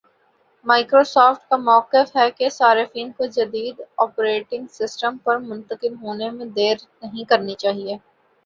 Microsoft 0.65 1.49
کا 1.49 1.57
مؤقف 1.57 2.15
ہے 2.15 2.29
کہ 2.31 2.49
صارفین 2.49 3.11
کو 3.11 3.25
جدید 3.35 3.81
آپریٹنگ 3.97 4.65
سسٹم 4.71 5.17
پر 5.23 5.37
منتقل 5.41 5.93
ہونے 6.01 6.29
میں 6.31 6.45
دیر 6.55 6.75
نہیں 7.03 7.29
کرنی 7.29 7.55
چاہیے 7.55 7.97